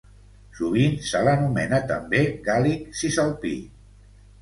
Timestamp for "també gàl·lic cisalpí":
1.93-3.57